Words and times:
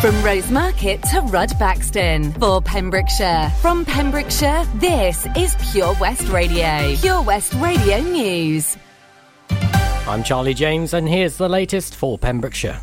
From 0.00 0.14
Rosemarket 0.22 1.02
to 1.10 1.20
Rudbaxton 1.20 2.40
for 2.40 2.62
Pembrokeshire. 2.62 3.52
From 3.60 3.84
Pembrokeshire, 3.84 4.64
this 4.76 5.26
is 5.36 5.54
Pure 5.72 5.94
West 6.00 6.26
Radio. 6.30 6.96
Pure 6.96 7.20
West 7.20 7.52
Radio 7.56 8.00
News. 8.00 8.78
I'm 9.50 10.22
Charlie 10.24 10.54
James, 10.54 10.94
and 10.94 11.06
here's 11.06 11.36
the 11.36 11.50
latest 11.50 11.94
for 11.94 12.16
Pembrokeshire. 12.16 12.80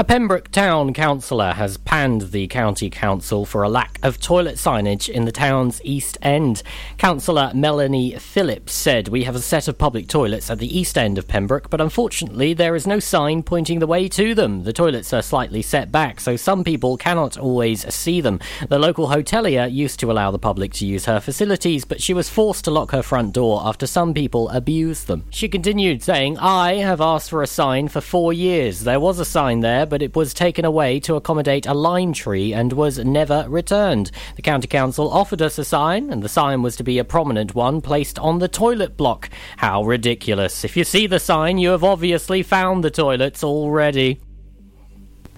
A 0.00 0.04
Pembroke 0.04 0.50
Town 0.50 0.94
councillor 0.94 1.52
has 1.52 1.76
panned 1.76 2.30
the 2.30 2.46
County 2.46 2.88
Council 2.88 3.44
for 3.44 3.62
a 3.62 3.68
lack 3.68 3.98
of 4.02 4.18
toilet 4.18 4.54
signage 4.54 5.10
in 5.10 5.26
the 5.26 5.30
town's 5.30 5.78
East 5.84 6.16
End. 6.22 6.62
Councillor 6.96 7.52
Melanie 7.54 8.14
Phillips 8.14 8.72
said, 8.72 9.08
We 9.08 9.24
have 9.24 9.36
a 9.36 9.40
set 9.40 9.68
of 9.68 9.76
public 9.76 10.08
toilets 10.08 10.50
at 10.50 10.58
the 10.58 10.78
East 10.78 10.96
End 10.96 11.18
of 11.18 11.28
Pembroke, 11.28 11.68
but 11.68 11.82
unfortunately 11.82 12.54
there 12.54 12.74
is 12.74 12.86
no 12.86 12.98
sign 12.98 13.42
pointing 13.42 13.78
the 13.78 13.86
way 13.86 14.08
to 14.08 14.34
them. 14.34 14.62
The 14.62 14.72
toilets 14.72 15.12
are 15.12 15.20
slightly 15.20 15.60
set 15.60 15.92
back, 15.92 16.18
so 16.18 16.34
some 16.34 16.64
people 16.64 16.96
cannot 16.96 17.36
always 17.36 17.86
see 17.94 18.22
them. 18.22 18.40
The 18.70 18.78
local 18.78 19.08
hotelier 19.08 19.70
used 19.70 20.00
to 20.00 20.10
allow 20.10 20.30
the 20.30 20.38
public 20.38 20.72
to 20.74 20.86
use 20.86 21.04
her 21.04 21.20
facilities, 21.20 21.84
but 21.84 22.00
she 22.00 22.14
was 22.14 22.30
forced 22.30 22.64
to 22.64 22.70
lock 22.70 22.92
her 22.92 23.02
front 23.02 23.34
door 23.34 23.60
after 23.66 23.86
some 23.86 24.14
people 24.14 24.48
abused 24.48 25.08
them. 25.08 25.26
She 25.28 25.46
continued 25.46 26.02
saying, 26.02 26.38
I 26.38 26.76
have 26.76 27.02
asked 27.02 27.28
for 27.28 27.42
a 27.42 27.46
sign 27.46 27.88
for 27.88 28.00
four 28.00 28.32
years. 28.32 28.84
There 28.84 28.98
was 28.98 29.18
a 29.18 29.26
sign 29.26 29.60
there, 29.60 29.89
but 29.90 30.00
it 30.00 30.16
was 30.16 30.32
taken 30.32 30.64
away 30.64 30.98
to 31.00 31.16
accommodate 31.16 31.66
a 31.66 31.74
lime 31.74 32.14
tree 32.14 32.54
and 32.54 32.72
was 32.72 32.98
never 32.98 33.44
returned. 33.48 34.10
The 34.36 34.42
County 34.42 34.68
Council 34.68 35.10
offered 35.10 35.42
us 35.42 35.58
a 35.58 35.64
sign, 35.64 36.10
and 36.10 36.22
the 36.22 36.28
sign 36.28 36.62
was 36.62 36.76
to 36.76 36.84
be 36.84 36.98
a 36.98 37.04
prominent 37.04 37.54
one 37.54 37.82
placed 37.82 38.18
on 38.18 38.38
the 38.38 38.48
toilet 38.48 38.96
block. 38.96 39.28
How 39.58 39.82
ridiculous. 39.82 40.64
If 40.64 40.76
you 40.76 40.84
see 40.84 41.06
the 41.06 41.20
sign, 41.20 41.58
you 41.58 41.70
have 41.70 41.84
obviously 41.84 42.42
found 42.42 42.82
the 42.82 42.90
toilets 42.90 43.44
already. 43.44 44.20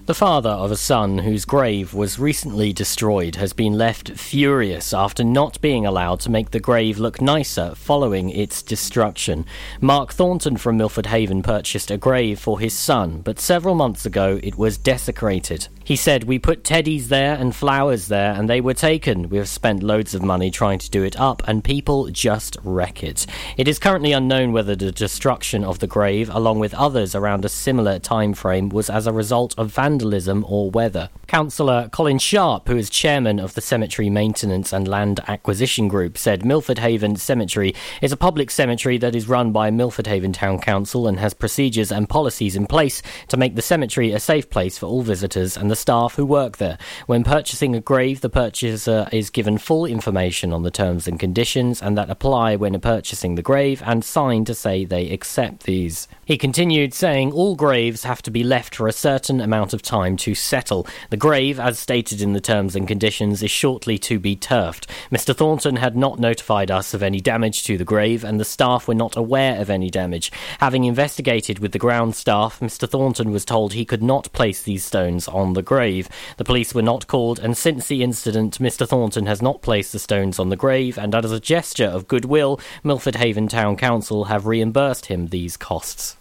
The 0.05 0.13
father 0.13 0.49
of 0.49 0.69
a 0.69 0.75
son 0.75 1.19
whose 1.19 1.45
grave 1.45 1.93
was 1.93 2.19
recently 2.19 2.73
destroyed 2.73 3.37
has 3.37 3.53
been 3.53 3.77
left 3.77 4.11
furious 4.11 4.93
after 4.93 5.23
not 5.23 5.61
being 5.61 5.85
allowed 5.85 6.19
to 6.21 6.29
make 6.29 6.51
the 6.51 6.59
grave 6.59 6.99
look 6.99 7.21
nicer 7.21 7.73
following 7.73 8.29
its 8.29 8.61
destruction. 8.61 9.45
Mark 9.79 10.11
Thornton 10.11 10.57
from 10.57 10.75
Milford 10.75 11.05
Haven 11.05 11.41
purchased 11.41 11.89
a 11.89 11.97
grave 11.97 12.37
for 12.37 12.59
his 12.59 12.77
son, 12.77 13.21
but 13.21 13.39
several 13.39 13.75
months 13.75 14.05
ago 14.05 14.41
it 14.43 14.57
was 14.57 14.77
desecrated. 14.77 15.69
He 15.85 15.95
said, 15.95 16.25
We 16.25 16.37
put 16.37 16.63
teddies 16.63 17.07
there 17.07 17.35
and 17.35 17.55
flowers 17.55 18.07
there, 18.07 18.33
and 18.33 18.49
they 18.49 18.59
were 18.59 18.73
taken. 18.73 19.29
We 19.29 19.37
have 19.37 19.49
spent 19.49 19.83
loads 19.83 20.13
of 20.13 20.21
money 20.21 20.51
trying 20.51 20.79
to 20.79 20.89
do 20.89 21.03
it 21.03 21.19
up, 21.19 21.41
and 21.47 21.63
people 21.63 22.09
just 22.09 22.57
wreck 22.63 23.03
it. 23.03 23.25
It 23.57 23.69
is 23.69 23.79
currently 23.79 24.11
unknown 24.11 24.51
whether 24.51 24.75
the 24.75 24.91
destruction 24.91 25.63
of 25.63 25.79
the 25.79 25.87
grave, 25.87 26.29
along 26.29 26.59
with 26.59 26.73
others 26.73 27.15
around 27.15 27.45
a 27.45 27.49
similar 27.49 27.99
time 27.99 28.33
frame, 28.33 28.69
was 28.69 28.89
as 28.89 29.07
a 29.07 29.13
result 29.13 29.55
of 29.57 29.71
vandalism 29.71 29.92
or 30.01 30.71
weather. 30.71 31.09
Councillor 31.27 31.89
Colin 31.89 32.19
Sharp, 32.19 32.67
who 32.67 32.77
is 32.77 32.89
chairman 32.89 33.39
of 33.39 33.53
the 33.53 33.61
Cemetery 33.61 34.09
Maintenance 34.09 34.71
and 34.71 34.87
Land 34.87 35.19
Acquisition 35.27 35.87
Group, 35.87 36.17
said 36.17 36.45
Milford 36.45 36.79
Haven 36.79 37.15
Cemetery 37.15 37.73
is 38.01 38.11
a 38.11 38.17
public 38.17 38.51
cemetery 38.51 38.97
that 38.99 39.15
is 39.15 39.27
run 39.27 39.51
by 39.51 39.71
Milford 39.71 40.07
Haven 40.07 40.31
Town 40.31 40.59
Council 40.59 41.07
and 41.07 41.19
has 41.19 41.33
procedures 41.33 41.91
and 41.91 42.07
policies 42.07 42.55
in 42.55 42.67
place 42.67 43.01
to 43.27 43.37
make 43.37 43.55
the 43.55 43.61
cemetery 43.61 44.11
a 44.11 44.19
safe 44.19 44.49
place 44.49 44.77
for 44.77 44.85
all 44.85 45.01
visitors 45.01 45.57
and 45.57 45.71
the 45.71 45.75
staff 45.75 46.15
who 46.15 46.25
work 46.25 46.57
there. 46.57 46.77
When 47.07 47.23
purchasing 47.23 47.75
a 47.75 47.81
grave, 47.81 48.21
the 48.21 48.29
purchaser 48.29 49.07
is 49.11 49.29
given 49.29 49.57
full 49.57 49.85
information 49.85 50.53
on 50.53 50.63
the 50.63 50.71
terms 50.71 51.07
and 51.07 51.19
conditions 51.19 51.81
and 51.81 51.97
that 51.97 52.09
apply 52.09 52.55
when 52.55 52.79
purchasing 52.79 53.35
the 53.35 53.41
grave 53.41 53.81
and 53.85 54.03
signed 54.03 54.47
to 54.47 54.55
say 54.55 54.85
they 54.85 55.09
accept 55.09 55.63
these. 55.63 56.07
He 56.25 56.37
continued 56.37 56.93
saying 56.93 57.33
all 57.33 57.53
graves 57.55 58.05
have 58.05 58.21
to 58.21 58.31
be 58.31 58.45
left 58.45 58.75
for 58.75 58.87
a 58.87 58.93
certain 58.93 59.41
amount 59.41 59.73
of 59.73 59.81
time 59.81 60.15
to 60.17 60.33
settle. 60.33 60.87
The 61.09 61.17
grave, 61.17 61.59
as 61.59 61.77
stated 61.77 62.21
in 62.21 62.31
the 62.31 62.39
terms 62.39 62.77
and 62.77 62.87
conditions, 62.87 63.43
is 63.43 63.51
shortly 63.51 63.97
to 63.97 64.19
be 64.19 64.37
turfed. 64.37 64.89
Mr. 65.11 65.35
Thornton 65.35 65.75
had 65.75 65.97
not 65.97 66.19
notified 66.19 66.71
us 66.71 66.93
of 66.93 67.03
any 67.03 67.19
damage 67.19 67.65
to 67.65 67.77
the 67.77 67.83
grave, 67.83 68.23
and 68.23 68.39
the 68.39 68.45
staff 68.45 68.87
were 68.87 68.95
not 68.95 69.17
aware 69.17 69.59
of 69.59 69.69
any 69.69 69.89
damage. 69.89 70.31
Having 70.61 70.85
investigated 70.85 71.59
with 71.59 71.73
the 71.73 71.77
ground 71.77 72.15
staff, 72.15 72.61
Mr. 72.61 72.87
Thornton 72.87 73.31
was 73.31 73.43
told 73.43 73.73
he 73.73 73.83
could 73.83 74.01
not 74.01 74.31
place 74.31 74.63
these 74.63 74.85
stones 74.85 75.27
on 75.27 75.53
the 75.53 75.61
grave. 75.61 76.07
The 76.37 76.45
police 76.45 76.73
were 76.73 76.81
not 76.81 77.07
called, 77.07 77.37
and 77.37 77.57
since 77.57 77.87
the 77.87 78.01
incident, 78.01 78.59
Mr. 78.59 78.87
Thornton 78.87 79.25
has 79.25 79.41
not 79.41 79.61
placed 79.61 79.91
the 79.91 79.99
stones 79.99 80.39
on 80.39 80.47
the 80.47 80.55
grave, 80.55 80.97
and 80.97 81.13
as 81.13 81.33
a 81.33 81.39
gesture 81.41 81.83
of 81.83 82.07
goodwill, 82.07 82.61
Milford 82.81 83.17
Haven 83.17 83.49
Town 83.49 83.75
Council 83.75 84.25
have 84.25 84.45
reimbursed 84.45 85.07
him 85.07 85.27
these 85.27 85.57
costs. 85.57 86.15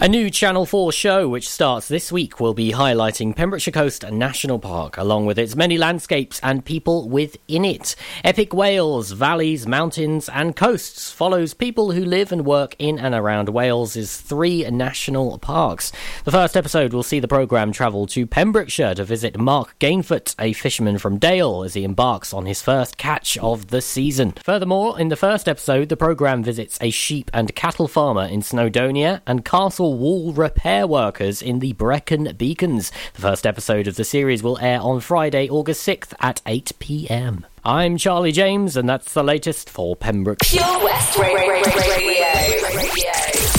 A 0.00 0.08
new 0.08 0.30
Channel 0.30 0.64
4 0.64 0.90
show, 0.90 1.28
which 1.28 1.48
starts 1.48 1.86
this 1.86 2.10
week, 2.10 2.40
will 2.40 2.54
be 2.54 2.72
highlighting 2.72 3.36
Pembrokeshire 3.36 3.72
Coast 3.72 4.10
National 4.10 4.58
Park, 4.58 4.96
along 4.96 5.26
with 5.26 5.38
its 5.38 5.54
many 5.54 5.76
landscapes 5.76 6.40
and 6.42 6.64
people 6.64 7.10
within 7.10 7.66
it. 7.66 7.94
Epic 8.24 8.54
Wales, 8.54 9.12
valleys, 9.12 9.66
mountains, 9.66 10.30
and 10.30 10.56
coasts 10.56 11.12
follows 11.12 11.52
people 11.52 11.92
who 11.92 12.06
live 12.06 12.32
and 12.32 12.46
work 12.46 12.74
in 12.78 12.98
and 12.98 13.14
around 13.14 13.50
Wales's 13.50 14.16
three 14.16 14.68
national 14.70 15.38
parks. 15.38 15.92
The 16.24 16.32
first 16.32 16.56
episode 16.56 16.94
will 16.94 17.02
see 17.02 17.20
the 17.20 17.28
programme 17.28 17.70
travel 17.70 18.06
to 18.08 18.26
Pembrokeshire 18.26 18.94
to 18.94 19.04
visit 19.04 19.38
Mark 19.38 19.78
Gainfoot, 19.78 20.34
a 20.38 20.54
fisherman 20.54 20.96
from 20.96 21.18
Dale, 21.18 21.64
as 21.64 21.74
he 21.74 21.84
embarks 21.84 22.32
on 22.32 22.46
his 22.46 22.62
first 22.62 22.96
catch 22.96 23.36
of 23.38 23.68
the 23.68 23.82
season. 23.82 24.32
Furthermore, 24.42 24.98
in 24.98 25.08
the 25.08 25.16
first 25.16 25.48
episode, 25.48 25.90
the 25.90 25.98
programme 25.98 26.42
visits 26.42 26.78
a 26.80 26.90
sheep 26.90 27.30
and 27.34 27.54
cattle 27.54 27.86
farmer 27.86 28.24
in 28.24 28.40
Snowdonia 28.40 29.20
and 29.26 29.44
Castle 29.44 29.81
wall 29.90 30.32
repair 30.32 30.86
workers 30.86 31.42
in 31.42 31.58
the 31.58 31.72
Brecon 31.72 32.34
Beacons. 32.36 32.90
The 33.14 33.22
first 33.22 33.46
episode 33.46 33.86
of 33.86 33.96
the 33.96 34.04
series 34.04 34.42
will 34.42 34.58
air 34.58 34.80
on 34.80 35.00
Friday, 35.00 35.48
August 35.48 35.86
6th 35.86 36.14
at 36.20 36.40
8 36.46 36.72
pm. 36.78 37.46
I'm 37.64 37.96
Charlie 37.96 38.32
James, 38.32 38.76
and 38.76 38.88
that's 38.88 39.12
the 39.14 39.22
latest 39.22 39.70
for 39.70 39.94
Pembroke. 39.94 40.40
Pure 40.40 40.64
West 40.82 41.16
Radio. 41.16 41.62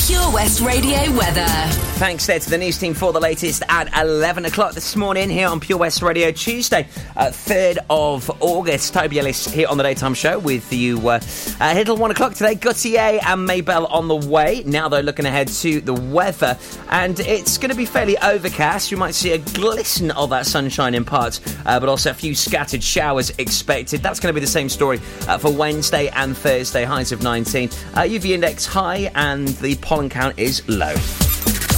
Pure 0.06 0.32
West 0.34 0.60
Radio 0.60 0.98
weather. 1.18 1.48
Thanks 1.96 2.26
there 2.26 2.40
to 2.40 2.50
the 2.50 2.58
news 2.58 2.78
team 2.78 2.94
for 2.94 3.14
the 3.14 3.22
latest 3.22 3.64
at 3.70 3.88
11 3.98 4.44
o'clock 4.44 4.74
this 4.74 4.98
morning 4.98 5.30
here 5.30 5.48
on 5.48 5.62
Pure 5.62 5.78
West 5.80 6.02
Radio 6.02 6.32
Tuesday, 6.32 6.86
uh, 7.16 7.28
3rd 7.28 7.78
of 7.90 8.30
August. 8.42 8.94
Toby 8.94 9.20
Ellis 9.20 9.48
here 9.48 9.70
on 9.70 9.78
the 9.78 9.84
daytime 9.84 10.14
show 10.14 10.38
with 10.40 10.74
you 10.74 11.00
uh, 11.08 11.22
uh, 11.62 11.74
until 11.78 11.96
1 11.96 12.12
o'clock 12.12 12.34
today. 12.34 12.56
Gotye 12.56 13.24
and 13.26 13.46
Mabel 13.46 13.86
on 13.86 14.10
the 14.10 14.16
way. 14.16 14.64
Now, 14.66 14.90
though, 14.90 15.00
looking 15.00 15.26
ahead 15.26 15.48
to 15.48 15.80
the 15.80 15.94
weather, 15.94 16.58
and 16.90 17.18
it's 17.22 17.58
going 17.58 17.72
to 17.72 17.78
be 17.78 17.86
fairly 17.86 18.18
overcast. 18.18 18.92
You 18.92 18.98
might 18.98 19.16
see 19.16 19.32
a 19.32 19.38
glisten 19.38 20.12
of 20.12 20.32
that 20.32 20.46
sunshine 20.46 20.96
in 20.96 21.06
parts, 21.06 21.40
uh, 21.66 21.80
but 21.80 21.88
also 21.88 22.10
a 22.12 22.14
few 22.14 22.36
scattered 22.36 22.84
showers 22.84 23.30
expected. 23.38 23.93
That's 24.02 24.20
going 24.20 24.34
to 24.34 24.40
be 24.40 24.44
the 24.44 24.52
same 24.52 24.70
story 24.70 25.00
uh, 25.28 25.38
for 25.38 25.52
Wednesday 25.52 26.08
and 26.10 26.36
Thursday, 26.36 26.84
highs 26.84 27.12
of 27.12 27.22
19. 27.22 27.70
Uh, 27.70 28.02
UV 28.02 28.32
index 28.32 28.66
high, 28.66 29.12
and 29.16 29.48
the 29.50 29.76
pollen 29.76 30.10
count 30.10 30.38
is 30.40 30.68
low. 30.68 30.94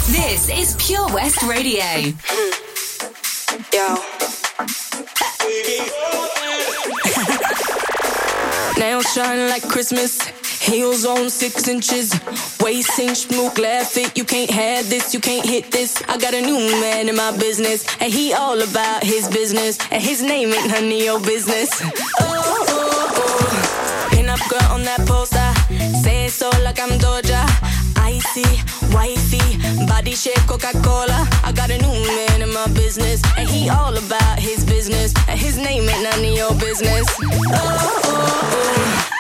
This 0.08 0.50
is 0.50 0.76
Pure 0.80 1.14
West 1.14 1.42
Radio. 1.44 1.84
Yo. 3.74 3.96
Nails 8.80 9.12
shine 9.14 9.50
like 9.50 9.64
Christmas. 9.68 10.45
Heels 10.66 11.06
on 11.06 11.30
six 11.30 11.68
inches. 11.68 12.12
Waist 12.60 12.90
cinch, 12.96 13.30
new 13.30 13.52
glad 13.54 13.86
fit. 13.86 14.18
You 14.18 14.26
can't 14.26 14.50
have 14.50 14.90
this, 14.90 15.14
you 15.14 15.20
can't 15.20 15.46
hit 15.46 15.72
this. 15.72 16.02
I 16.08 16.18
got 16.18 16.34
a 16.34 16.42
new 16.42 16.58
man 16.82 17.08
in 17.08 17.16
my 17.16 17.38
business, 17.38 17.86
and 18.02 18.12
he 18.12 18.34
all 18.34 18.60
about 18.60 19.04
his 19.04 19.28
business. 19.28 19.78
And 19.92 20.02
his 20.02 20.24
name 20.24 20.52
ain't 20.52 20.68
none 20.68 20.86
of 20.86 20.92
your 20.92 21.20
business. 21.20 21.70
Oh, 21.82 21.94
oh, 22.20 23.14
oh. 23.16 24.10
Pin 24.10 24.28
up 24.28 24.40
girl 24.50 24.72
on 24.72 24.82
that 24.84 25.06
poster. 25.06 25.54
Say 26.02 26.26
it 26.26 26.32
so 26.32 26.50
like 26.64 26.80
I'm 26.80 26.98
Doja. 26.98 27.46
Icy, 27.98 28.46
wifey, 28.92 29.86
body 29.86 30.16
shape 30.16 30.48
Coca 30.48 30.72
Cola. 30.82 31.30
I 31.44 31.52
got 31.56 31.70
a 31.70 31.78
new 31.78 31.94
man 32.18 32.42
in 32.42 32.52
my 32.52 32.68
business, 32.74 33.22
and 33.38 33.48
he 33.48 33.70
all 33.70 33.96
about 33.96 34.40
his 34.40 34.66
business. 34.66 35.14
And 35.28 35.40
his 35.40 35.58
name 35.58 35.88
ain't 35.88 36.02
none 36.02 36.26
of 36.26 36.36
your 36.36 36.56
business. 36.56 37.06
Oh, 37.22 38.02
oh, 38.04 39.12
oh. 39.14 39.15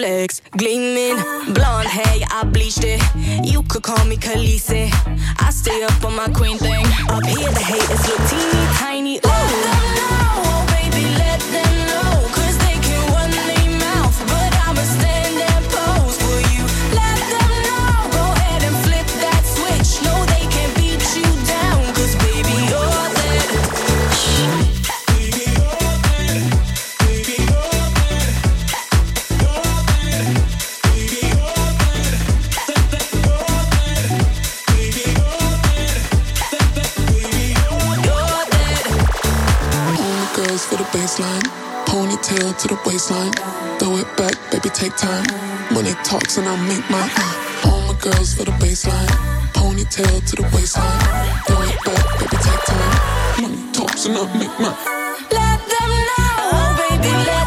legs 0.00 0.40
gleaming. 0.56 1.16
Blonde 1.52 1.88
hair, 1.88 2.26
I 2.32 2.44
bleached 2.44 2.84
it. 2.84 3.00
You 3.44 3.62
could 3.64 3.82
call 3.82 4.04
me 4.06 4.16
Khaleesi. 4.16 4.90
I 5.38 5.50
stay 5.50 5.82
up 5.82 6.04
on 6.04 6.16
my 6.16 6.28
queen 6.28 6.58
thing. 6.58 6.84
Up 7.08 7.24
here, 7.24 7.50
the 7.50 7.60
haters 7.60 8.08
look 8.08 8.20
teeny 8.28 8.66
tiny. 8.78 9.16
Ooh. 9.18 9.69
baseline. 43.00 43.32
Throw 43.78 43.96
it 43.96 44.16
back, 44.16 44.34
baby, 44.50 44.68
take 44.70 44.96
time. 44.96 45.24
Money 45.72 45.92
talks 46.04 46.36
and 46.36 46.46
I 46.46 46.56
make 46.68 46.88
my 46.90 47.00
uh. 47.16 47.70
All 47.70 47.80
my 47.92 48.00
girls 48.00 48.34
for 48.34 48.44
the 48.44 48.52
baseline. 48.52 49.08
Ponytail 49.52 50.24
to 50.28 50.36
the 50.36 50.42
waistline. 50.54 51.00
Throw 51.46 51.62
it 51.62 51.78
back, 51.84 52.18
baby, 52.18 52.36
take 52.36 52.64
time. 52.66 53.42
Money 53.42 53.72
talks 53.72 54.06
and 54.06 54.16
I 54.16 54.24
make 54.38 54.58
my. 54.60 54.72
Let 55.32 55.60
them 55.70 55.90
know, 56.08 56.50
oh, 56.52 56.88
baby. 57.00 57.39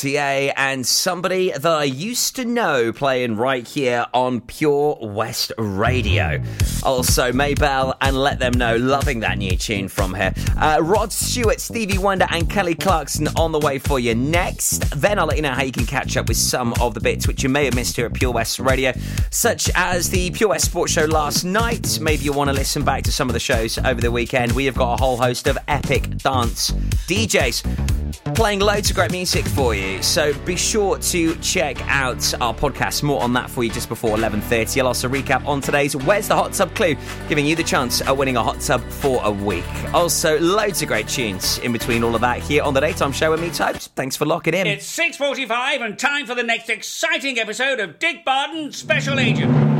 Gotye 0.00 0.52
and 0.56 0.86
somebody 0.86 1.50
that 1.50 1.66
I 1.66 1.84
used 1.84 2.36
to 2.36 2.44
know 2.46 2.90
playing 2.90 3.36
right 3.36 3.66
here 3.68 4.06
on 4.14 4.40
Pure 4.40 4.98
West 5.02 5.52
Radio. 5.58 6.42
Also, 6.82 7.32
Mabel 7.32 7.94
and 8.00 8.16
Let 8.16 8.38
Them 8.38 8.54
Know, 8.54 8.76
loving 8.76 9.20
that 9.20 9.36
new 9.36 9.56
tune 9.56 9.88
from 9.88 10.14
her. 10.14 10.32
Uh, 10.56 10.78
Rod 10.80 11.12
Stewart, 11.12 11.60
Stevie 11.60 11.98
Wonder, 11.98 12.26
and 12.30 12.48
Kelly 12.48 12.74
Clarkson 12.74 13.28
on 13.36 13.52
the 13.52 13.58
way 13.58 13.78
for 13.78 14.00
you 14.00 14.14
next. 14.14 14.90
Then 14.98 15.18
I'll 15.18 15.26
let 15.26 15.36
you 15.36 15.42
know 15.42 15.52
how 15.52 15.64
you 15.64 15.72
can 15.72 15.84
catch 15.86 16.16
up 16.16 16.28
with 16.28 16.38
some 16.38 16.72
of 16.80 16.94
the 16.94 17.00
bits 17.00 17.28
which 17.28 17.42
you 17.42 17.50
may 17.50 17.66
have 17.66 17.74
missed 17.74 17.96
here 17.96 18.06
at 18.06 18.14
Pure 18.14 18.32
West 18.32 18.58
Radio, 18.58 18.92
such 19.30 19.70
as 19.74 20.08
the 20.08 20.30
Pure 20.30 20.50
West 20.50 20.66
Sports 20.66 20.92
Show 20.92 21.04
last 21.04 21.44
night. 21.44 21.98
Maybe 22.00 22.24
you 22.24 22.32
want 22.32 22.48
to 22.48 22.54
listen 22.54 22.84
back 22.84 23.02
to 23.04 23.12
some 23.12 23.28
of 23.28 23.34
the 23.34 23.40
shows 23.40 23.76
over 23.78 24.00
the 24.00 24.10
weekend. 24.10 24.52
We 24.52 24.64
have 24.64 24.76
got 24.76 24.94
a 24.94 25.02
whole 25.02 25.18
host 25.18 25.46
of 25.46 25.58
epic 25.68 26.16
dance 26.18 26.70
DJs 27.06 27.89
playing 28.34 28.60
loads 28.60 28.90
of 28.90 28.96
great 28.96 29.12
music 29.12 29.46
for 29.46 29.74
you. 29.74 30.02
So 30.02 30.34
be 30.40 30.56
sure 30.56 30.98
to 30.98 31.34
check 31.36 31.80
out 31.88 32.34
our 32.40 32.54
podcast. 32.54 33.02
More 33.02 33.22
on 33.22 33.32
that 33.34 33.50
for 33.50 33.64
you 33.64 33.70
just 33.70 33.88
before 33.88 34.16
11.30. 34.16 34.80
I'll 34.80 34.88
also 34.88 35.08
recap 35.08 35.46
on 35.46 35.60
today's 35.60 35.96
Where's 35.96 36.28
the 36.28 36.34
Hot 36.34 36.52
Tub 36.52 36.74
Clue, 36.74 36.96
giving 37.28 37.46
you 37.46 37.56
the 37.56 37.62
chance 37.62 38.00
of 38.02 38.18
winning 38.18 38.36
a 38.36 38.42
hot 38.42 38.60
tub 38.60 38.82
for 38.82 39.20
a 39.24 39.30
week. 39.30 39.64
Also, 39.94 40.38
loads 40.40 40.82
of 40.82 40.88
great 40.88 41.08
tunes 41.08 41.58
in 41.58 41.72
between 41.72 42.04
all 42.04 42.14
of 42.14 42.20
that 42.20 42.40
here 42.40 42.62
on 42.62 42.74
the 42.74 42.80
Daytime 42.80 43.12
Show 43.12 43.30
with 43.30 43.40
me, 43.40 43.50
Topes. 43.50 43.88
Thanks 43.88 44.16
for 44.16 44.26
locking 44.26 44.54
in. 44.54 44.66
It's 44.66 44.98
6.45 44.98 45.84
and 45.84 45.98
time 45.98 46.26
for 46.26 46.34
the 46.34 46.42
next 46.42 46.68
exciting 46.68 47.38
episode 47.38 47.80
of 47.80 47.98
Dick 47.98 48.24
Barton 48.24 48.72
Special 48.72 49.18
Agent. 49.18 49.79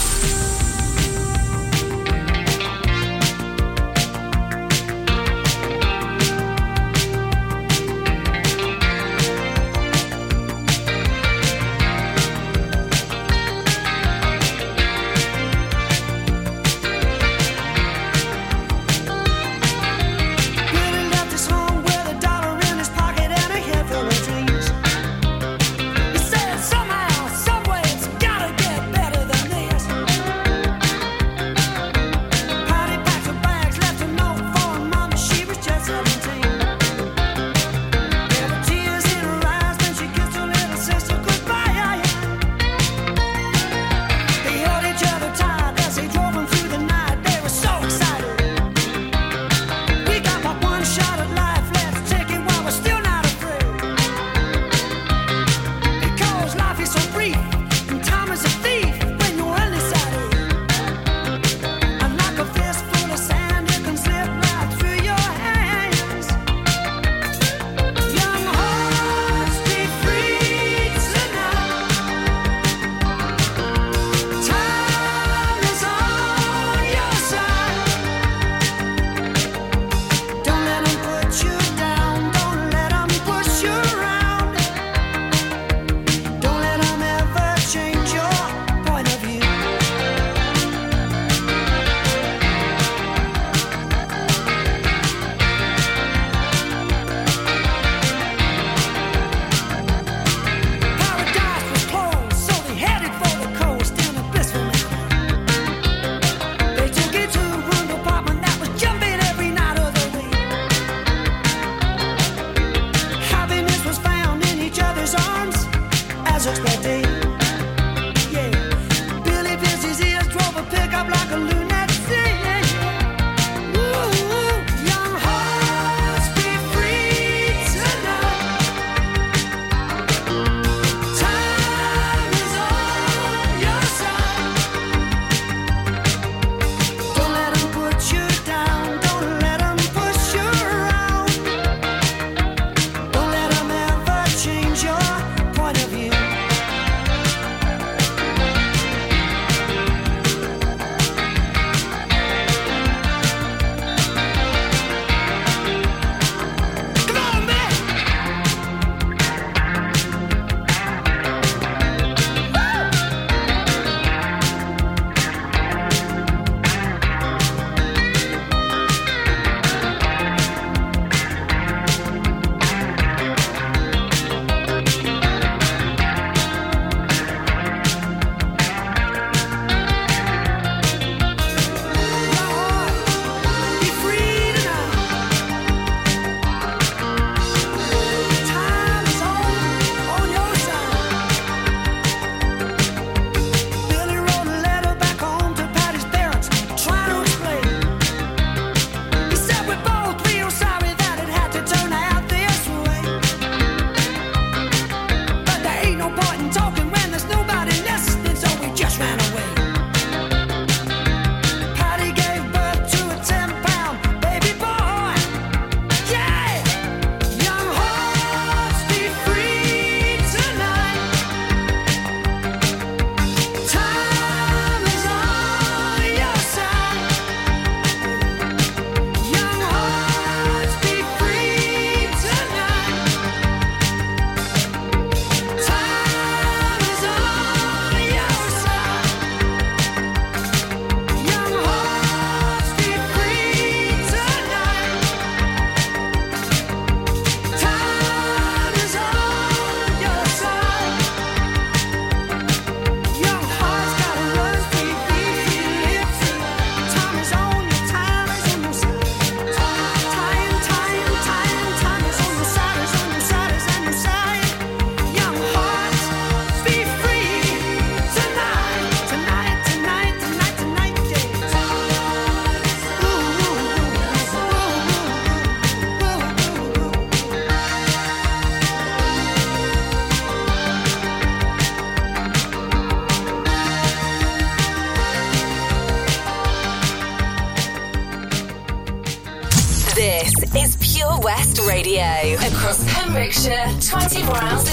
24 294.11 294.43
hours 294.43 294.70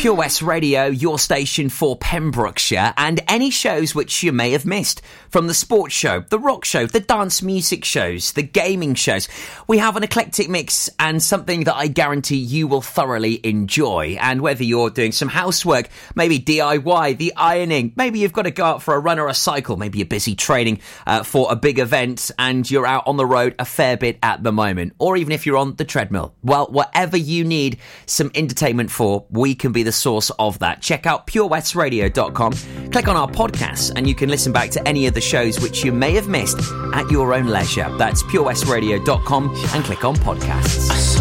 Pure 0.00 0.14
West 0.14 0.40
Radio, 0.40 0.86
your 0.86 1.18
station 1.18 1.68
for 1.68 1.94
Pembrokeshire, 1.94 2.94
and 2.96 3.20
any 3.28 3.50
shows 3.50 3.94
which 3.94 4.22
you 4.22 4.32
may 4.32 4.52
have 4.52 4.64
missed 4.64 5.02
from 5.28 5.46
the 5.46 5.52
sports 5.52 5.94
show, 5.94 6.20
the 6.30 6.38
rock 6.38 6.64
show, 6.64 6.86
the 6.86 7.00
dance 7.00 7.42
music 7.42 7.84
shows, 7.84 8.32
the 8.32 8.42
gaming 8.42 8.94
shows. 8.94 9.28
We 9.66 9.76
have 9.76 9.96
an 9.96 10.02
eclectic 10.02 10.48
mix 10.48 10.88
and 10.98 11.22
something 11.22 11.64
that 11.64 11.76
I 11.76 11.86
guarantee 11.86 12.38
you 12.38 12.66
will 12.66 12.80
thoroughly 12.80 13.40
enjoy. 13.44 14.16
And 14.18 14.40
whether 14.40 14.64
you're 14.64 14.88
doing 14.88 15.12
some 15.12 15.28
housework, 15.28 15.90
maybe 16.14 16.38
DIY, 16.38 17.18
the 17.18 17.34
ironing, 17.36 17.92
maybe 17.94 18.20
you've 18.20 18.32
got 18.32 18.44
to 18.44 18.50
go 18.50 18.64
out 18.64 18.82
for 18.82 18.94
a 18.94 18.98
run 18.98 19.18
or 19.18 19.28
a 19.28 19.34
cycle, 19.34 19.76
maybe 19.76 19.98
you're 19.98 20.06
busy 20.06 20.34
training 20.34 20.80
uh, 21.06 21.24
for 21.24 21.52
a 21.52 21.56
big 21.56 21.78
event 21.78 22.30
and 22.38 22.68
you're 22.70 22.86
out 22.86 23.06
on 23.06 23.18
the 23.18 23.26
road 23.26 23.54
a 23.58 23.66
fair 23.66 23.98
bit 23.98 24.18
at 24.22 24.42
the 24.42 24.50
moment, 24.50 24.94
or 24.98 25.18
even 25.18 25.30
if 25.30 25.44
you're 25.44 25.58
on 25.58 25.76
the 25.76 25.84
treadmill. 25.84 26.34
Well, 26.42 26.68
whatever 26.68 27.18
you 27.18 27.44
need 27.44 27.78
some 28.06 28.30
entertainment 28.34 28.90
for, 28.90 29.26
we 29.28 29.54
can 29.54 29.72
be 29.72 29.82
the 29.82 29.89
the 29.90 29.96
source 29.96 30.30
of 30.38 30.56
that. 30.60 30.80
Check 30.80 31.04
out 31.04 31.26
purewestradio.com, 31.26 32.52
click 32.92 33.08
on 33.08 33.16
our 33.16 33.26
podcast, 33.28 33.92
and 33.96 34.06
you 34.06 34.14
can 34.14 34.28
listen 34.28 34.52
back 34.52 34.70
to 34.70 34.86
any 34.86 35.08
of 35.08 35.14
the 35.14 35.20
shows 35.20 35.58
which 35.58 35.84
you 35.84 35.90
may 35.90 36.12
have 36.12 36.28
missed 36.28 36.60
at 36.94 37.10
your 37.10 37.34
own 37.34 37.48
leisure. 37.48 37.92
That's 37.98 38.22
purewestradio.com 38.22 39.50
and 39.74 39.84
click 39.84 40.04
on 40.04 40.14
podcasts. 40.14 41.18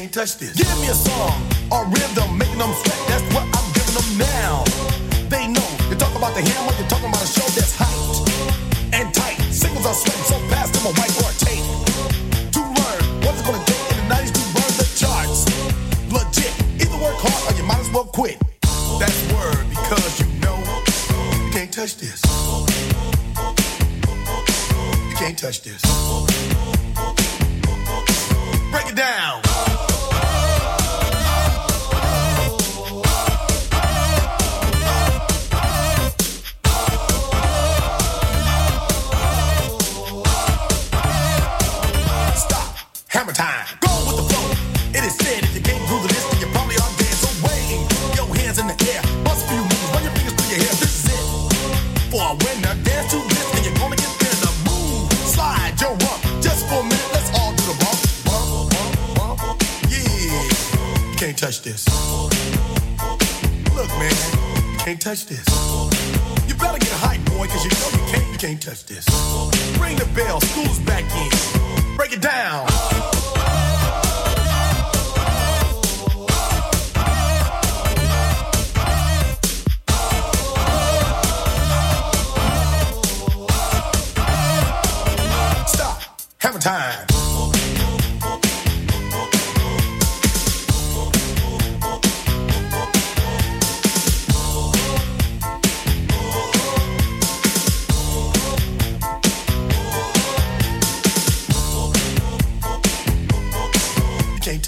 can't 0.00 0.12
touch 0.12 0.36
this. 0.36 0.52
Give 0.52 0.78
me 0.80 0.88
a 0.88 0.94
song, 0.94 1.40
a 1.72 1.84
rhythm, 1.88 2.36
making 2.36 2.58
them 2.58 2.70
sweat. 2.84 3.00
That's 3.08 3.24
what 3.32 3.44
I 3.48 3.55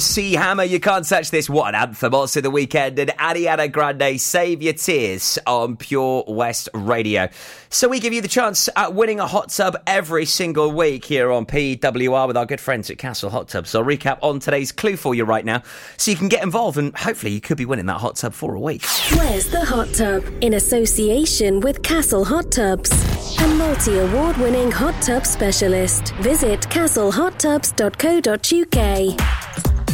MC 0.00 0.32
Hammer, 0.32 0.64
you 0.64 0.80
can't 0.80 1.06
touch 1.06 1.30
this. 1.30 1.50
What 1.50 1.74
an 1.74 1.76
anthem. 1.88 2.14
Also, 2.14 2.40
The 2.40 2.50
Weeknd 2.50 2.98
and 2.98 3.10
Ariana 3.18 3.70
Grande, 3.70 4.18
Save 4.18 4.62
Your 4.62 4.72
Tears 4.72 5.38
on 5.46 5.76
Pure 5.76 6.24
West 6.26 6.70
Radio. 6.72 7.28
So, 7.68 7.86
we 7.86 8.00
give 8.00 8.14
you 8.14 8.22
the 8.22 8.28
chance 8.28 8.70
at 8.76 8.94
winning 8.94 9.20
a 9.20 9.26
hot 9.26 9.50
tub 9.50 9.76
every 9.86 10.24
single 10.24 10.72
week 10.72 11.04
here 11.04 11.30
on 11.30 11.44
PWR 11.44 12.26
with 12.26 12.38
our 12.38 12.46
good 12.46 12.62
friends 12.62 12.88
at 12.88 12.96
Castle 12.96 13.28
Hot 13.28 13.48
Tubs. 13.48 13.68
So, 13.68 13.80
I'll 13.80 13.86
recap 13.86 14.20
on 14.22 14.40
today's 14.40 14.72
clue 14.72 14.96
for 14.96 15.14
you 15.14 15.26
right 15.26 15.44
now 15.44 15.62
so 15.98 16.10
you 16.10 16.16
can 16.16 16.30
get 16.30 16.42
involved 16.42 16.78
and 16.78 16.96
hopefully 16.96 17.32
you 17.32 17.42
could 17.42 17.58
be 17.58 17.66
winning 17.66 17.84
that 17.84 17.98
hot 17.98 18.16
tub 18.16 18.32
for 18.32 18.54
a 18.54 18.58
week. 18.58 18.86
Where's 19.16 19.50
the 19.50 19.62
hot 19.62 19.92
tub? 19.92 20.24
In 20.40 20.54
association 20.54 21.60
with 21.60 21.82
Castle 21.82 22.24
Hot 22.24 22.50
Tubs, 22.50 22.90
a 23.38 23.46
multi 23.48 23.98
award 23.98 24.38
winning 24.38 24.70
hot 24.70 24.94
tub 25.02 25.26
specialist. 25.26 26.14
Visit 26.22 26.60
castlehottubs.co.uk. 26.60 29.39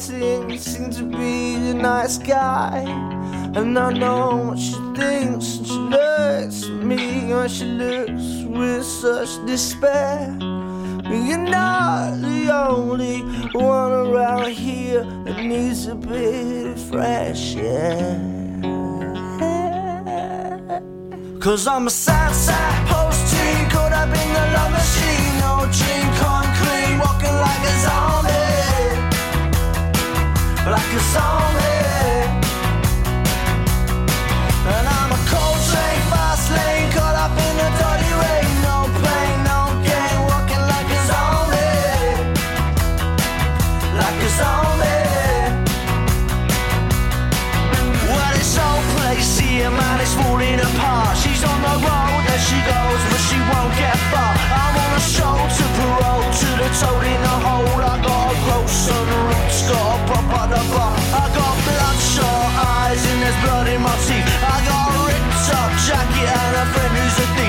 biting, 0.00 0.50
you 0.50 0.58
seem 0.58 0.90
to 0.90 1.02
be 1.04 1.54
a 1.54 1.74
nice 1.74 2.18
guy. 2.18 2.78
And 3.54 3.78
I 3.78 3.92
know 3.92 4.36
what 4.36 4.58
she 4.58 4.74
thinks, 4.94 5.58
and 5.58 5.66
she 5.66 5.74
looks 5.74 6.64
at 6.64 6.84
me, 6.84 7.32
and 7.32 7.50
she 7.50 7.64
looks 7.64 8.44
with 8.46 8.84
such 8.84 9.44
despair. 9.46 10.36
You're 11.10 11.38
not 11.38 12.20
the 12.20 12.50
only 12.52 13.20
one 13.52 13.92
around 13.92 14.52
here 14.52 15.02
that 15.24 15.44
needs 15.44 15.86
a 15.86 15.94
bit 15.94 16.66
of 16.68 16.80
fresh 16.80 17.56
air. 17.56 18.18
Cause 21.40 21.66
I'm 21.66 21.86
a 21.86 21.90
sad, 21.90 22.34
sad 22.34 22.86
post 22.86 23.32
teen 23.32 23.70
caught 23.70 23.92
up 23.92 24.08
in 24.08 24.28
the 24.34 24.44
love 24.54 24.72
machine. 24.72 25.38
No 25.40 25.66
dream 25.72 26.06
clean, 26.60 26.98
walking 26.98 27.34
like 27.34 27.62
a 27.64 27.78
zombie. 27.80 28.49
Like 30.66 30.92
a 30.92 31.00
zombie. 31.00 32.20
And 34.68 34.86
I'm 34.86 35.10
a 35.10 35.20
cold 35.32 35.56
fast 36.12 36.52
lane, 36.52 36.92
caught 36.92 37.16
up 37.16 37.32
in 37.32 37.54
the 37.56 37.68
dirty 37.80 38.12
rain. 38.20 38.50
No 38.60 38.76
no 39.40 39.80
walking 40.28 40.64
like 40.68 40.90
a 40.92 41.00
zombie. 41.08 42.28
Like 43.96 44.20
a 44.20 44.30
zombie. 44.36 45.00
Well, 48.04 48.32
this 48.36 48.52
whole 48.54 48.84
place 49.00 49.40
man, 49.70 50.00
is 50.04 50.12
falling 50.12 50.60
apart. 50.60 51.16
She's 51.16 51.42
on 51.42 51.60
the 51.64 51.76
road 51.88 52.24
as 52.36 52.42
she 52.44 52.60
goes, 52.68 53.00
but 53.08 53.22
she 53.32 53.38
won't 53.48 53.72
get 53.80 53.96
far. 54.12 54.36
I'm 54.60 54.76
on 54.76 54.92
a 54.92 55.00
show 55.00 55.36
to 55.56 55.64
parole, 55.80 56.24
to 56.40 56.48
the 56.60 56.68
in 57.08 57.20
the 57.24 57.36
hole. 57.48 57.80
I 57.80 57.96
got 58.04 58.28
a 58.28 58.36
grow 58.44 58.66
some 58.66 59.39
I 59.72 61.26
got 61.34 61.54
bloodshot 61.62 62.50
eyes 62.58 63.02
and 63.06 63.22
there's 63.22 63.38
blood 63.44 63.68
in 63.68 63.80
my 63.82 63.94
teeth. 64.06 64.26
I 64.42 64.58
got 64.66 64.90
a 64.90 64.98
ripped 65.06 65.46
up 65.54 65.70
jacket 65.86 66.26
and 66.26 66.54
a 66.58 66.64
friend 66.74 66.94
who's 66.98 67.18
a 67.22 67.39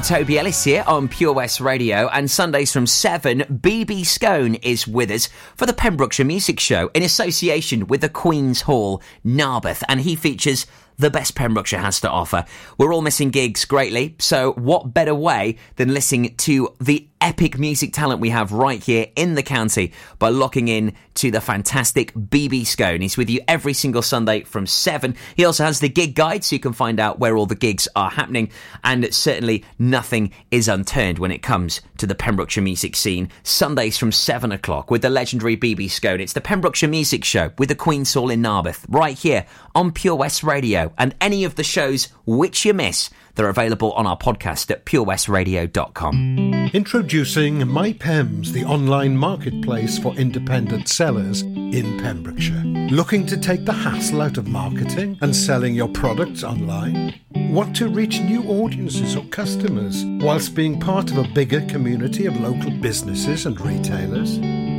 Toby 0.00 0.38
Ellis 0.38 0.64
here 0.64 0.84
on 0.86 1.06
Pure 1.06 1.34
West 1.34 1.60
Radio, 1.60 2.08
and 2.08 2.30
Sundays 2.30 2.72
from 2.72 2.86
7, 2.86 3.40
BB 3.40 4.06
Scone 4.06 4.54
is 4.56 4.88
with 4.88 5.10
us 5.10 5.28
for 5.54 5.66
the 5.66 5.72
Pembrokeshire 5.72 6.24
Music 6.24 6.58
Show 6.58 6.90
in 6.94 7.02
association 7.02 7.86
with 7.86 8.00
the 8.00 8.08
Queen's 8.08 8.62
Hall, 8.62 9.02
Narberth, 9.24 9.82
and 9.88 10.00
he 10.00 10.14
features 10.14 10.66
the 10.96 11.10
best 11.10 11.34
Pembrokeshire 11.34 11.80
has 11.80 12.00
to 12.00 12.10
offer. 12.10 12.44
We're 12.78 12.94
all 12.94 13.02
missing 13.02 13.30
gigs 13.30 13.64
greatly, 13.64 14.16
so 14.18 14.52
what 14.52 14.94
better 14.94 15.14
way 15.14 15.56
than 15.76 15.92
listening 15.92 16.36
to 16.36 16.74
the 16.80 17.08
epic 17.22 17.56
music 17.56 17.92
talent 17.92 18.20
we 18.20 18.30
have 18.30 18.50
right 18.50 18.82
here 18.82 19.06
in 19.14 19.36
the 19.36 19.44
county 19.44 19.92
by 20.18 20.28
locking 20.28 20.66
in 20.66 20.92
to 21.14 21.30
the 21.30 21.40
fantastic 21.40 22.12
BB 22.14 22.66
Scone. 22.66 23.00
He's 23.00 23.16
with 23.16 23.30
you 23.30 23.40
every 23.46 23.74
single 23.74 24.02
Sunday 24.02 24.42
from 24.42 24.66
7. 24.66 25.14
He 25.36 25.44
also 25.44 25.64
has 25.64 25.78
the 25.78 25.88
gig 25.88 26.16
guide 26.16 26.42
so 26.42 26.56
you 26.56 26.60
can 26.60 26.72
find 26.72 26.98
out 26.98 27.20
where 27.20 27.36
all 27.36 27.46
the 27.46 27.54
gigs 27.54 27.86
are 27.94 28.10
happening 28.10 28.50
and 28.82 29.14
certainly 29.14 29.64
nothing 29.78 30.32
is 30.50 30.66
unturned 30.66 31.20
when 31.20 31.30
it 31.30 31.42
comes 31.42 31.80
to 31.98 32.08
the 32.08 32.16
Pembrokeshire 32.16 32.64
music 32.64 32.96
scene. 32.96 33.30
Sundays 33.44 33.96
from 33.96 34.10
7 34.10 34.50
o'clock 34.50 34.90
with 34.90 35.02
the 35.02 35.10
legendary 35.10 35.56
BB 35.56 35.92
Scone. 35.92 36.20
It's 36.20 36.32
the 36.32 36.40
Pembrokeshire 36.40 36.88
Music 36.88 37.24
Show 37.24 37.52
with 37.56 37.68
the 37.68 37.76
Queen's 37.76 38.12
Hall 38.12 38.30
in 38.30 38.42
Narberth 38.42 38.84
right 38.88 39.16
here 39.16 39.46
on 39.76 39.92
Pure 39.92 40.16
West 40.16 40.42
Radio 40.42 40.92
and 40.98 41.14
any 41.20 41.44
of 41.44 41.54
the 41.54 41.62
shows 41.62 42.06
which 42.26 42.64
you 42.64 42.74
miss 42.74 43.10
they're 43.34 43.48
available 43.48 43.92
on 43.92 44.06
our 44.06 44.16
podcast 44.16 44.70
at 44.70 44.84
purewestradio.com. 44.86 46.70
Introducing 46.72 47.60
MyPems, 47.60 48.48
the 48.48 48.64
online 48.64 49.16
marketplace 49.16 49.98
for 49.98 50.14
independent 50.14 50.88
sellers 50.88 51.42
in 51.42 51.98
Pembrokeshire. 51.98 52.62
Looking 52.90 53.26
to 53.26 53.36
take 53.36 53.64
the 53.64 53.72
hassle 53.72 54.22
out 54.22 54.38
of 54.38 54.48
marketing 54.48 55.18
and 55.20 55.34
selling 55.34 55.74
your 55.74 55.88
products 55.88 56.44
online? 56.44 57.14
Want 57.34 57.74
to 57.76 57.88
reach 57.88 58.20
new 58.20 58.42
audiences 58.44 59.16
or 59.16 59.24
customers 59.24 60.04
whilst 60.24 60.54
being 60.54 60.78
part 60.78 61.10
of 61.10 61.18
a 61.18 61.28
bigger 61.28 61.60
community 61.66 62.26
of 62.26 62.40
local 62.40 62.70
businesses 62.70 63.46
and 63.46 63.60
retailers? 63.60 64.38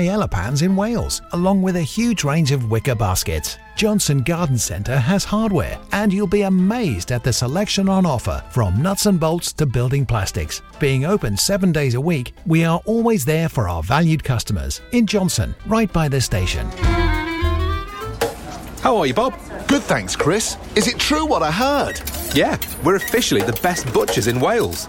paella 0.00 0.30
pans 0.30 0.62
in 0.62 0.74
Wales, 0.74 1.20
along 1.32 1.60
with 1.60 1.76
a 1.76 1.82
huge 1.82 2.24
range 2.24 2.52
of 2.52 2.70
wicker 2.70 2.94
baskets. 2.94 3.58
Johnston 3.76 4.22
Garden 4.22 4.56
Centre 4.56 4.98
has 4.98 5.24
hardware, 5.24 5.78
and 5.92 6.10
you'll 6.10 6.26
be 6.26 6.42
amazed 6.42 7.12
at 7.12 7.22
the 7.22 7.32
selection 7.32 7.86
on 7.86 8.06
offer 8.06 8.42
from 8.50 8.80
nuts 8.80 9.04
and 9.04 9.20
bolts 9.20 9.52
to 9.54 9.66
building 9.66 10.06
plastics. 10.06 10.62
Being 10.78 11.04
open 11.04 11.36
seven 11.36 11.70
days 11.70 11.96
a 11.96 12.00
week, 12.00 12.32
we 12.46 12.64
are 12.64 12.80
always 12.86 13.26
there 13.26 13.50
for 13.50 13.68
our 13.68 13.82
valued 13.82 14.24
customers 14.24 14.80
in 14.92 15.06
Johnston, 15.06 15.54
right 15.66 15.92
by 15.92 16.08
the 16.08 16.20
station. 16.20 16.66
How 18.80 18.96
are 18.96 19.06
you, 19.06 19.12
Bob? 19.12 19.34
Good, 19.68 19.82
thanks, 19.82 20.16
Chris. 20.16 20.56
Is 20.76 20.88
it 20.88 20.98
true 20.98 21.26
what 21.26 21.42
I 21.42 21.50
heard? 21.50 22.00
Yeah, 22.34 22.56
we're 22.82 22.96
officially 22.96 23.42
the 23.42 23.58
best 23.60 23.92
butchers 23.92 24.28
in 24.28 24.40
Wales. 24.40 24.88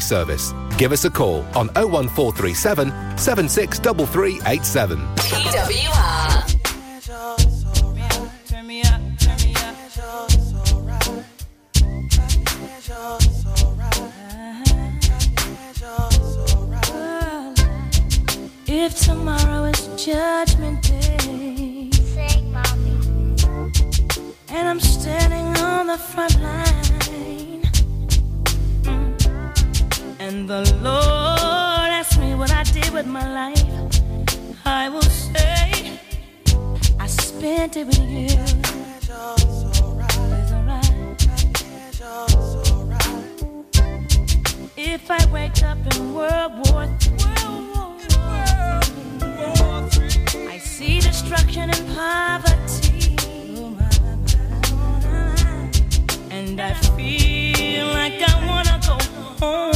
service. 0.00 0.52
Give 0.78 0.92
us 0.92 1.04
a 1.04 1.10
call 1.10 1.44
on 1.54 1.68
01437 1.74 3.18
763387. 3.18 4.98
PWR. 5.16 6.02
If 18.74 18.98
tomorrow 19.00 19.64
is 19.64 19.86
judgment 20.02 20.82
day, 20.82 21.90
and 24.48 24.68
I'm 24.68 24.80
standing 24.80 25.56
on 25.62 25.86
the 25.86 25.98
front 25.98 26.40
line, 26.40 26.81
the 30.46 30.62
Lord 30.82 31.90
asks 31.90 32.18
me 32.18 32.34
what 32.34 32.50
I 32.50 32.62
did 32.64 32.90
with 32.92 33.06
my 33.06 33.26
life, 33.32 33.64
I 34.64 34.88
will 34.88 35.02
say 35.02 35.98
I 36.98 37.06
spent 37.06 37.76
it 37.76 37.86
with 37.86 38.00
you. 38.00 38.28
It's 38.28 39.10
alright. 40.52 40.90
If 44.76 45.10
I 45.10 45.24
wake 45.32 45.62
up 45.62 45.78
in 45.94 46.14
World 46.14 46.52
War 46.70 46.84
III, 46.84 47.42
I 50.48 50.58
see 50.58 51.00
destruction 51.00 51.70
and 51.70 51.94
poverty, 51.94 53.16
and 56.30 56.60
I 56.60 56.74
feel 56.96 57.86
like 57.88 58.20
I 58.22 58.46
wanna 58.46 58.80
go 58.86 58.98
home. 59.44 59.71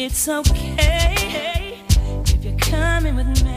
It's 0.00 0.28
okay 0.28 1.76
if 2.24 2.44
you're 2.44 2.56
coming 2.58 3.16
with 3.16 3.42
me. 3.42 3.47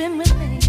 Sleeping 0.00 0.16
with 0.16 0.38
me. 0.38 0.59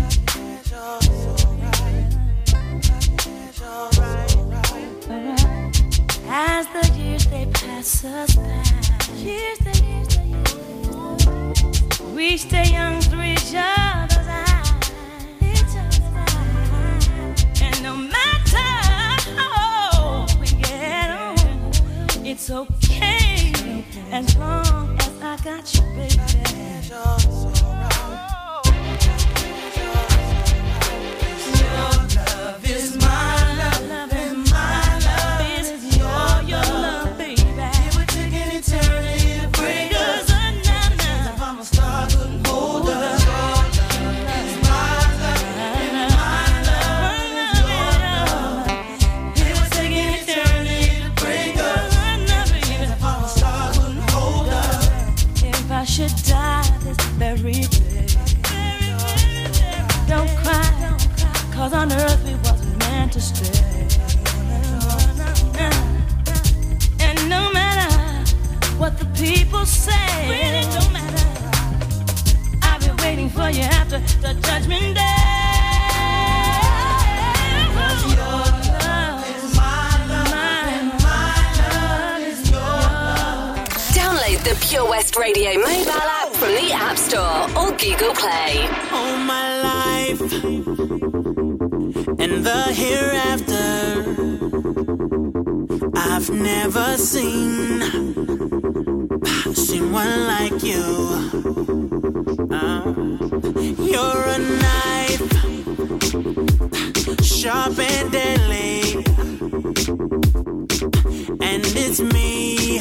It's 111.91 111.99
me 111.99 112.79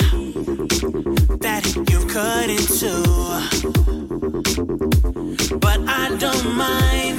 that 1.39 1.67
you 1.91 1.99
cut 2.07 2.49
into 2.49 2.93
but 5.59 5.81
I 5.89 6.17
don't 6.17 6.55
mind. 6.57 7.19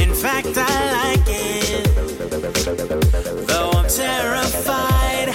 In 0.00 0.12
fact, 0.12 0.48
I 0.56 0.76
like 0.98 1.28
it. 1.28 1.84
Though 3.46 3.70
I'm 3.78 3.88
terrified, 3.88 5.28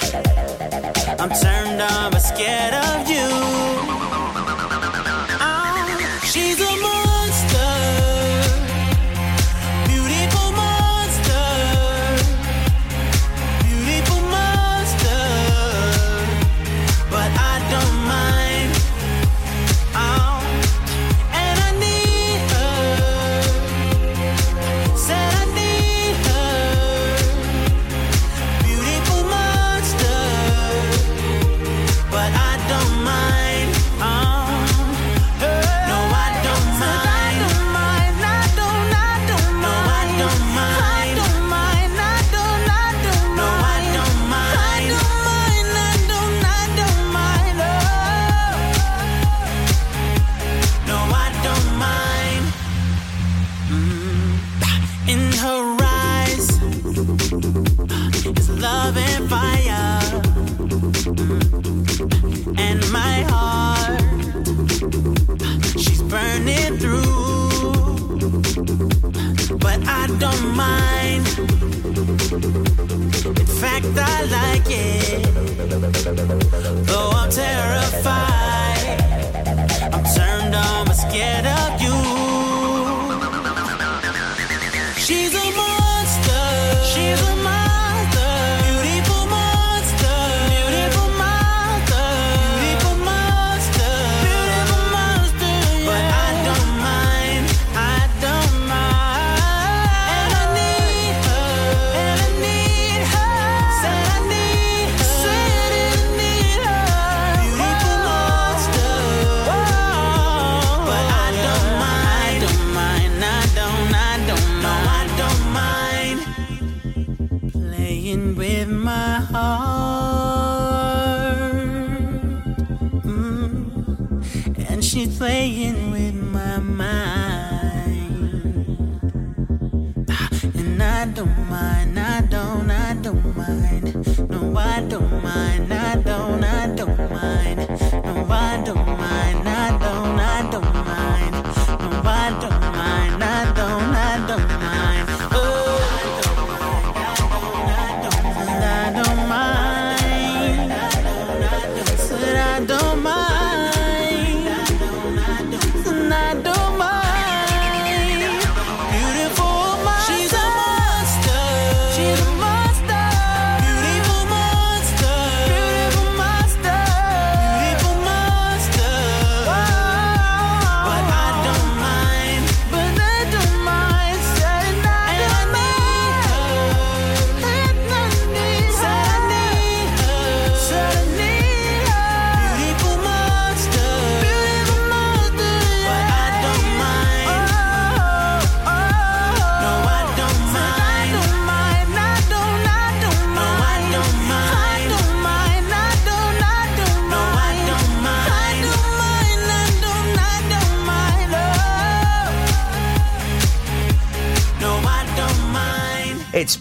I'm 1.17 1.29
turned 1.29 1.81
on 1.81 2.11
but 2.11 2.19
scared 2.19 2.73
of 2.73 3.09
you. 3.09 3.44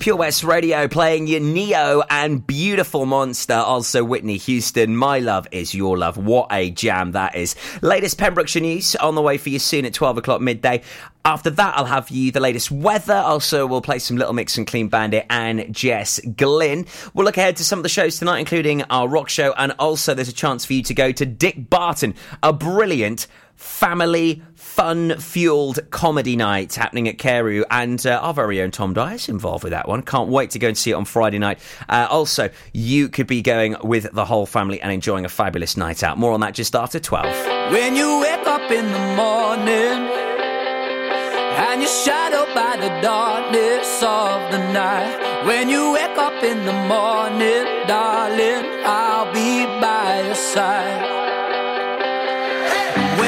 Pure 0.05 0.16
West 0.16 0.44
Radio 0.44 0.86
playing 0.86 1.26
your 1.26 1.40
Ne-Yo 1.40 2.02
and 2.11 2.46
Beautiful 2.46 3.07
Monster. 3.07 3.55
Also, 3.55 4.05
Whitney 4.05 4.36
Houston, 4.36 4.98
My 4.98 5.18
Love 5.18 5.48
is 5.50 5.74
Your 5.74 5.96
Love. 5.96 6.18
What 6.18 6.48
a 6.50 6.70
jam 6.72 7.12
that 7.12 7.34
is. 7.34 7.57
Latest 7.80 8.18
Pembrokeshire 8.18 8.61
news 8.61 8.94
on 8.96 9.14
the 9.14 9.22
way 9.22 9.38
for 9.38 9.48
you 9.48 9.59
soon 9.59 9.86
at 9.86 9.94
12 9.94 10.18
o'clock 10.18 10.42
midday. 10.42 10.82
After 11.24 11.48
that, 11.48 11.78
I'll 11.78 11.86
have 11.86 12.11
you 12.11 12.30
the 12.32 12.40
latest 12.40 12.70
weather. 12.70 13.14
Also, 13.14 13.66
we'll 13.66 13.80
play 13.80 13.98
some 13.98 14.18
Little 14.18 14.34
Mix 14.34 14.59
and 14.59 14.66
Clean 14.66 14.88
Bandit 14.88 15.24
and 15.30 15.74
Jess 15.74 16.20
Glynne. 16.36 16.84
We'll 17.14 17.24
look 17.24 17.38
ahead 17.38 17.57
to 17.57 17.64
some 17.64 17.78
of 17.78 17.82
the 17.82 17.88
shows 17.88 18.18
tonight, 18.18 18.40
including 18.40 18.82
our 18.82 19.09
rock 19.09 19.30
show. 19.30 19.55
And 19.57 19.72
also, 19.78 20.12
there's 20.12 20.28
a 20.28 20.34
chance 20.34 20.66
for 20.66 20.74
you 20.74 20.82
to 20.82 20.92
go 20.92 21.12
to 21.12 21.24
Dick 21.24 21.70
Barton, 21.70 22.14
a 22.42 22.52
brilliant 22.52 23.26
family 23.57 24.42
fun 24.75 25.16
fueled 25.20 25.79
comedy 25.91 26.35
night 26.35 26.75
happening 26.75 27.07
at 27.07 27.16
Carew, 27.16 27.62
and 27.70 28.05
uh, 28.05 28.18
our 28.20 28.35
very 28.35 28.61
own 28.61 28.72
Tom 28.72 28.93
Dyer's 28.93 29.29
involved 29.29 29.62
with 29.62 29.70
that 29.70 29.87
one. 29.87 30.03
Can't 30.03 30.29
wait 30.29 30.51
to 30.51 30.59
go 30.59 30.66
and 30.66 30.77
see 30.77 30.91
it 30.91 30.95
on 30.95 31.05
Friday 31.05 31.39
night. 31.39 31.61
Uh, 31.89 32.09
also, 32.11 32.51
you 32.72 33.09
could 33.09 33.29
be 33.29 33.41
going 33.41 33.77
with 33.85 34.12
the 34.12 34.25
whole 34.25 34.47
family 34.47 34.81
and 34.81 34.91
enjoying 34.91 35.25
a 35.25 35.29
fabulous 35.29 35.77
night 35.77 36.03
out. 36.03 36.18
More 36.18 36.33
on 36.33 36.41
that 36.41 36.55
just 36.55 36.75
after 36.75 36.99
12. 36.99 37.70
When 37.72 37.95
you 37.95 38.18
wake 38.20 38.49
up 38.49 38.68
in 38.68 38.91
the 38.91 39.14
morning 39.14 40.11
and 41.55 41.81
you're 41.81 41.89
shadowed 41.89 42.53
by 42.53 42.77
the 42.77 43.01
darkness 43.01 44.03
of 44.03 44.51
the 44.51 44.59
night, 44.72 45.47
when 45.47 45.68
you 45.68 45.93
wake 45.93 46.18
up 46.18 46.43
in 46.43 46.66
the 46.66 46.72
morning, 46.72 47.87
darling, 47.87 48.64
I'll 48.85 49.33
be 49.33 49.66
by 49.81 50.22
your 50.27 50.35
side. 50.35 51.05
Hey! 52.68 53.24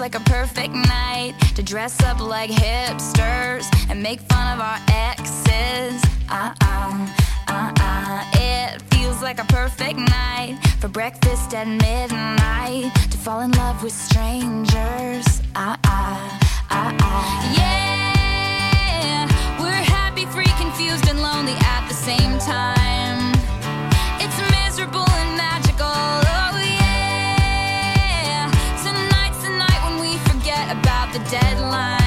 like 0.00 0.14
a 0.14 0.20
perfect 0.20 0.74
night 0.74 1.34
to 1.56 1.62
dress 1.62 2.00
up 2.04 2.20
like 2.20 2.50
hipsters 2.50 3.66
and 3.90 4.02
make 4.02 4.20
fun 4.20 4.54
of 4.54 4.60
our 4.60 4.78
exes. 4.88 6.02
Uh 6.28 6.54
uh, 6.62 7.08
uh 7.48 7.72
uh. 7.80 8.24
It 8.34 8.82
feels 8.94 9.22
like 9.22 9.40
a 9.40 9.44
perfect 9.46 9.98
night 9.98 10.58
for 10.78 10.88
breakfast 10.88 11.54
at 11.54 11.66
midnight 11.66 12.94
to 13.10 13.18
fall 13.18 13.40
in 13.40 13.50
love 13.52 13.82
with 13.82 13.92
strangers. 13.92 15.42
Uh 15.56 15.76
uh, 15.84 16.38
uh 16.70 16.92
uh. 17.00 17.54
Yeah, 17.58 19.26
we're 19.60 19.84
happy, 19.96 20.26
free, 20.26 20.52
confused, 20.58 21.08
and 21.08 21.20
lonely 21.20 21.54
at 21.54 21.88
the 21.88 21.94
same 21.94 22.38
time. 22.38 23.32
It's 24.20 24.47
the 31.12 31.18
deadline. 31.30 31.97